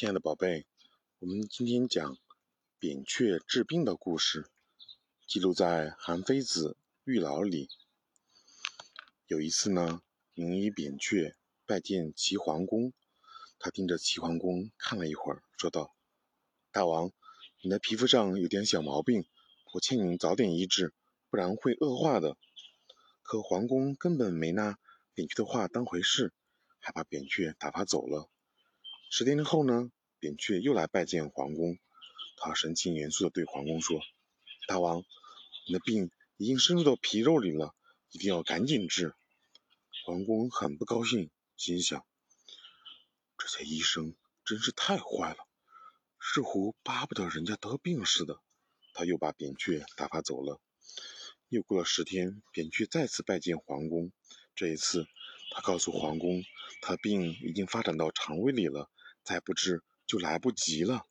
[0.00, 0.64] 亲爱的宝贝，
[1.18, 2.16] 我们今天讲
[2.78, 4.50] 扁鹊治病的故事，
[5.26, 6.70] 记录在《韩非子·
[7.04, 7.68] 玉老》里。
[9.26, 10.00] 有一次呢，
[10.32, 11.36] 名医扁鹊
[11.66, 12.94] 拜见齐桓公，
[13.58, 15.94] 他盯着齐桓公看了一会儿，说道
[16.72, 17.12] ：“大王，
[17.62, 19.26] 你的皮肤上有点小毛病，
[19.74, 20.94] 我劝你早点医治，
[21.28, 22.38] 不然会恶化的。”
[23.20, 24.78] 可桓公根本没拿
[25.12, 26.32] 扁鹊的话当回事，
[26.78, 28.30] 还把扁鹊打发走了。
[29.12, 29.90] 十天之后呢，
[30.20, 31.80] 扁鹊又来拜见桓公，
[32.36, 34.00] 他神情严肃地对桓公说
[34.68, 35.02] ：“大王，
[35.66, 37.74] 你的病已经深入到皮肉里了，
[38.12, 39.12] 一定要赶紧治。”
[40.06, 42.06] 桓公很不高兴，心想
[43.36, 45.38] ：“这些医生真是太坏了，
[46.20, 48.38] 似乎巴不得人家得病似的。”
[48.94, 50.60] 他又把扁鹊打发走了。
[51.48, 54.12] 又过了十天，扁鹊再次拜见桓公，
[54.54, 55.04] 这一次
[55.50, 56.44] 他告诉桓公，
[56.80, 58.88] 他病已经发展到肠胃里了。
[59.30, 61.06] 再不治就来不及了。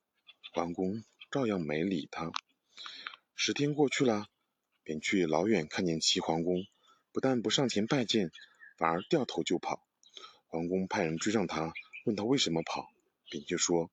[0.52, 2.30] 桓公照样没理他。
[3.34, 4.26] 十天过去了，
[4.82, 6.66] 扁鹊老远看见齐桓公，
[7.12, 8.30] 不但不上前拜见，
[8.76, 9.82] 反而掉头就跑。
[10.48, 11.72] 桓公派人追上他，
[12.04, 12.92] 问他为什么跑。
[13.30, 13.90] 扁鹊说：“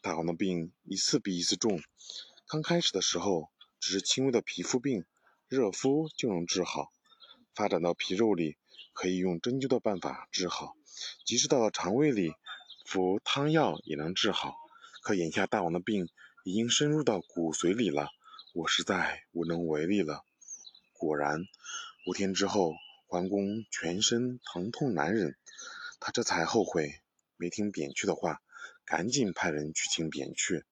[0.00, 1.78] 大王的病一次比一次重，
[2.46, 5.04] 刚开始的时候只是轻微的皮肤病，
[5.46, 6.90] 热敷就能治好；
[7.54, 8.56] 发展到皮肉里，
[8.94, 10.74] 可以用针灸的办法治好；
[11.26, 12.32] 即使到了肠胃里，”
[12.92, 14.54] 服汤药也能治好，
[15.02, 16.10] 可眼下大王的病
[16.44, 18.10] 已经深入到骨髓里了，
[18.52, 20.26] 我实在无能为力了。
[20.92, 21.46] 果然，
[22.06, 22.74] 五天之后，
[23.06, 25.38] 桓公全身疼痛难忍，
[26.00, 27.00] 他这才后悔
[27.38, 28.42] 没听扁鹊的话，
[28.84, 30.62] 赶紧派人去请扁鹊。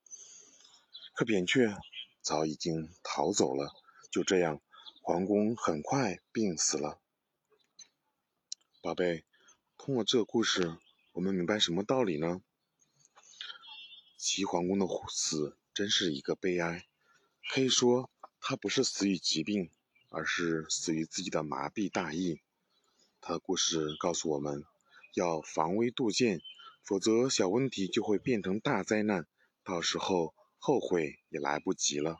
[1.14, 1.74] 可扁鹊
[2.20, 3.72] 早已经逃走了。
[4.10, 4.60] 就这样，
[5.00, 7.00] 桓公很快病死了。
[8.82, 9.24] 宝贝，
[9.78, 10.76] 通过这个故事。
[11.20, 12.40] 我们明白什么道理呢？
[14.16, 16.88] 齐桓公的死真是一个悲哀，
[17.52, 19.70] 可以说他不是死于疾病，
[20.08, 22.40] 而是死于自己的麻痹大意。
[23.20, 24.64] 他的故事告诉我们，
[25.12, 26.40] 要防微杜渐，
[26.82, 29.26] 否则小问题就会变成大灾难，
[29.62, 32.16] 到时候后悔也来不及了。